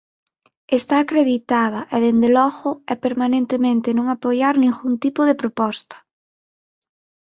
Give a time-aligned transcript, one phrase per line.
[0.77, 5.97] Está acreditada e dende logo é permanentemente non apoiar ningún tipo de proposta.